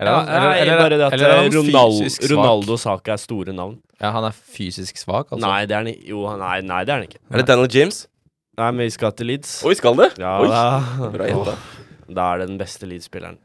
[0.00, 2.32] Ja, eller, eller, bare det at eller er han Ronaldo, fysisk svak?
[2.32, 3.74] Ronaldo Saka er store navn.
[4.00, 5.42] Ja, han er fysisk svak, altså?
[5.44, 6.00] Nei, det er han.
[6.08, 7.20] Jo, nei, nei, det er han ikke.
[7.28, 8.00] Er det Daniel James?
[8.56, 9.52] Nei, men vi skal til Leeds.
[9.68, 10.08] Oi, skal det?
[10.22, 11.58] Ja, Oi, da, bra jenta.
[12.08, 13.36] da er det den beste Leeds-spilleren.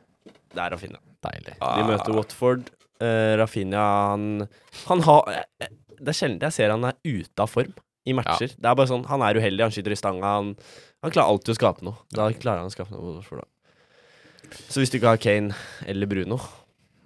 [0.55, 1.03] Det er Rafinha.
[1.27, 1.57] Deilig.
[1.59, 2.71] De møter Watford.
[3.03, 4.45] Uh, Rafinha, han
[4.85, 5.67] Han har eh,
[5.99, 7.73] Det er sjelden jeg ser han er ute av form
[8.05, 8.51] i matcher.
[8.57, 10.35] Det er bare sånn, Han er uheldig, han skyter i stanga.
[10.37, 10.53] Han,
[11.03, 11.97] han klarer alltid å skape noe.
[12.13, 13.21] Da klarer han å skape noe.
[13.25, 13.49] for det.
[14.69, 15.55] Så hvis du ikke har Kane
[15.89, 16.37] eller Bruno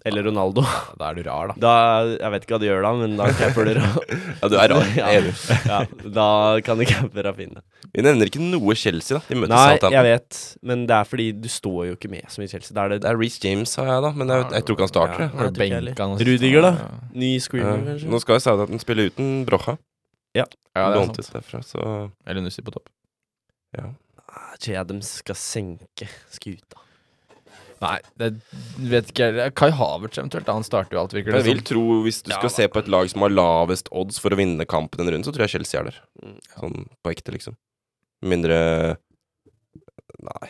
[0.07, 0.61] eller Ronaldo
[0.97, 1.55] Da er du rar, da.
[1.59, 1.71] da,
[2.19, 3.71] Jeg vet ikke hva du gjør da, men da capper du
[4.41, 4.85] Ja, du er rar.
[4.99, 5.07] Ja.
[5.11, 5.27] Er
[5.67, 5.79] ja,
[6.15, 6.27] Da
[6.63, 7.63] kan du cappe Rafinha.
[7.95, 9.23] Vi nevner ikke noe Chelsea, da.
[9.27, 10.39] De møter Nei, jeg vet,
[10.71, 12.75] men det er fordi du står jo ikke med så mye Chelsea.
[12.75, 14.87] Da er det Det er Reece James, sa jeg da, men jeg, jeg tror ikke
[14.87, 15.25] han starter.
[15.27, 16.19] Ja.
[16.31, 16.73] Rudiger, da?
[17.19, 17.85] Ny screamer, Ja.
[17.91, 18.11] kanskje?
[18.13, 19.75] Nå skal jo Southampton spille uten Brocha.
[20.45, 21.33] Ja det er Lånt sant.
[21.33, 22.89] derfra, så Eller Nussi på topp.
[23.77, 23.89] ja.
[24.29, 26.77] Ah, Jay Adams skal senke skuta.
[27.81, 28.27] Nei, det
[28.77, 29.53] vet ikke jeg.
[29.55, 30.45] Kai Havertz eventuelt.
[30.45, 31.65] da, Han starter jo alt, virker det Jeg vil som.
[31.71, 32.55] tro, hvis du Ja, skal da.
[32.55, 35.31] se på et lag som har lavest odds for å vinne kampen en runde, så
[35.33, 35.99] tror jeg Chelsea er der.
[36.21, 36.39] Mm.
[36.59, 37.55] Sånn på ekte, liksom.
[38.21, 38.97] Mindre
[40.21, 40.49] Nei.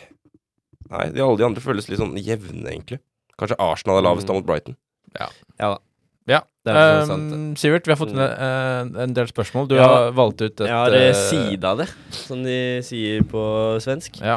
[0.90, 2.98] Nei, de, alle de andre føles litt sånn jevne, egentlig.
[3.38, 4.36] Kanskje Arsenal er lavest da Mm.
[4.42, 4.76] mot Brighton.
[5.18, 5.78] Ja da.
[6.66, 9.68] Um, Sivert, vi har fått inn eh, en del spørsmål.
[9.70, 9.86] Du Ja.
[9.88, 13.40] har valgt ut et Jeg har eh, uh, sida det, som de sier på
[13.80, 14.20] svensk.
[14.20, 14.36] Ja.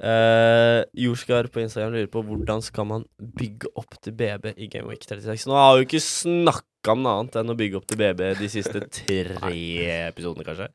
[0.00, 4.88] Uh, Jorskar på Instagram lurer på hvordan skal man bygge opp til BB i Game
[4.88, 5.46] Week 36.
[5.46, 8.34] Nå har vi jo ikke snakka om noe annet enn å bygge opp til BB
[8.40, 10.70] de siste tre episodene, kanskje.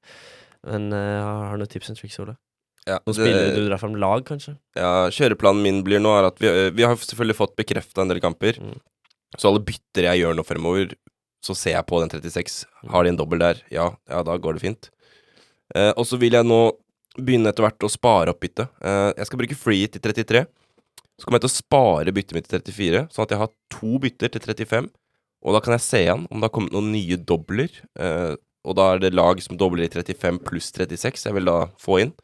[0.69, 2.38] Men uh, har du noen tips and tricks, Ole?
[2.86, 4.60] Ja, Noen spillere du drar fram lag, kanskje?
[4.77, 8.21] ja, kjøreplanen min blir nå er at vi, vi har selvfølgelig fått bekrefta en del
[8.21, 8.60] kamper.
[8.62, 8.75] Mm.
[9.39, 10.95] Så alle bytter jeg gjør nå fremover,
[11.45, 12.65] så ser jeg på den 36.
[12.91, 13.62] Har de en dobbel der?
[13.74, 14.89] Ja, ja, da går det fint.
[15.76, 16.62] Eh, og så vil jeg nå
[17.15, 18.71] begynne etter hvert å spare opp byttet.
[18.82, 20.45] Eh, jeg skal bruke free til 33.
[21.15, 24.00] Så kommer jeg til å spare byttet mitt til 34, sånn at jeg har to
[24.04, 24.89] bytter til 35.
[25.45, 27.71] Og da kan jeg se igjen om det har kommet noen nye dobler.
[28.02, 28.34] Eh,
[28.65, 32.02] og da er det lag som dobler i 35 pluss 36 jeg vil da få
[32.02, 32.15] inn.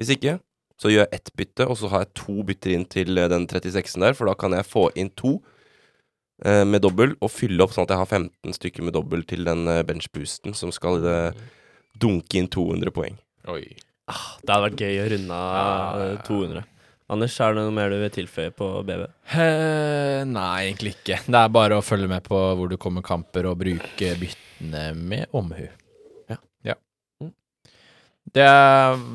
[0.00, 0.38] Hvis ikke,
[0.80, 3.46] så gjør jeg ett bytte, og så har jeg to bytter inn til eh, den
[3.46, 5.36] 36-en der, for da kan jeg få inn to
[6.66, 9.66] med dobbel, og fylle opp sånn at jeg har 15 stykker med dobbel til den
[9.70, 11.40] eh, benchboosten som skal eh,
[12.02, 13.18] dunke inn 200 poeng.
[13.52, 13.64] Oi.
[14.10, 16.22] Ah, det hadde vært gøy å runde av Ja, ja, eh, ja.
[16.26, 16.64] 200.
[17.12, 19.02] Anders, er det noe mer du vil tilføye på BB?
[19.36, 21.18] Eh, nei, egentlig ikke.
[21.26, 25.36] Det er bare å følge med på hvor du kommer kamper, og bruke byttene med
[25.36, 25.66] omhu.
[28.32, 28.46] Det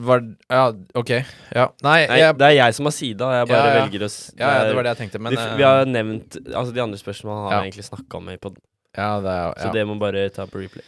[0.06, 1.10] var Ja, OK.
[1.56, 1.67] Ja.
[1.82, 3.30] Nei, Nei, jeg, det er jeg som har sida.
[3.39, 3.80] Jeg bare Ja, ja.
[3.82, 6.38] velger å ja, ja, det var det jeg tenkte, men de, eh, Vi har nevnt
[6.53, 8.62] Altså, de andre spørsmålene har vi egentlig snakka om i poden.
[8.97, 10.86] ja, det er, så det må bare ta på replay.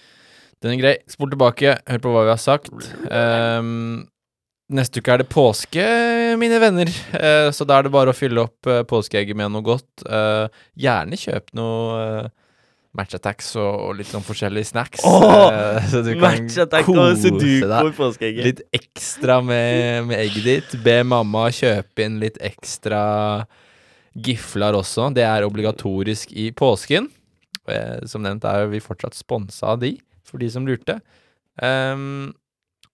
[0.62, 0.96] Den er grei.
[1.08, 2.72] Spol tilbake, hør på hva vi har sagt.
[3.10, 4.08] Um,
[4.70, 5.86] neste uke er det påske,
[6.42, 9.64] mine venner, Uh, så da er det bare å fylle opp uh, påskeegget med noe
[9.66, 10.04] godt.
[10.06, 12.30] Uh, gjerne kjøp noe
[12.98, 15.04] Match Attacks og, og litt sånn forskjellige snacks.
[15.06, 16.34] Eh, så du kan
[16.88, 17.86] kose deg.
[18.48, 20.76] Litt ekstra med, med egget ditt.
[20.84, 23.02] Be mamma kjøpe inn litt ekstra
[24.18, 25.12] gifler også.
[25.14, 27.08] Det er obligatorisk i påsken.
[27.70, 29.94] Eh, som nevnt er vi fortsatt sponsa av de,
[30.26, 30.98] for de som lurte.
[31.62, 32.32] Ehm,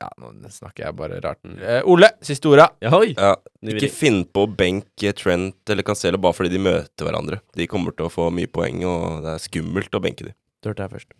[0.02, 1.42] ja, nå snakker jeg bare rart.
[1.56, 2.68] Eh, Ole, siste orda.
[2.84, 3.14] Ja, oi!
[3.16, 3.36] Ja,
[3.76, 7.40] ikke finn på å benke Trent eller Cancelo bare fordi de møter hverandre.
[7.56, 10.36] De kommer til å få mye poeng, og det er skummelt å benke dem.
[10.62, 11.16] Du hørte her først.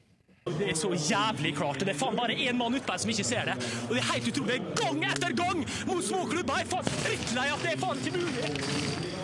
[0.46, 1.80] Det er så jævlig klart.
[1.82, 3.56] Det er faen bare én mann ute der som ikke ser det.
[3.88, 4.60] Og det er helt utrolig.
[4.78, 6.60] Gang etter gang mot småklubber!
[6.62, 9.15] Jeg er faen drittlei at det er faen ikke mulig.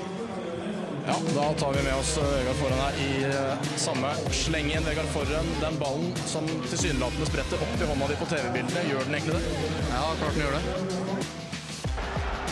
[1.07, 4.85] Ja, da tar vi med oss eh, Vegard Forhen her i eh, samme sleng inn.
[4.85, 9.17] Vegard Forhen, den ballen som tilsynelatende spretter opp i hånda di på TV-bildene, gjør den
[9.17, 9.43] egentlig det?
[9.89, 10.63] Ja, klart den gjør det.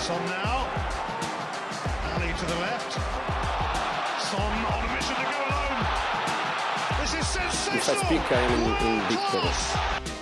[0.06, 0.66] Son now.
[2.16, 2.92] Ali to the left.
[4.32, 5.82] Son on a mission to go alone.
[7.02, 7.78] This is sensational.
[7.78, 10.19] Quizás pica en, en Víctor.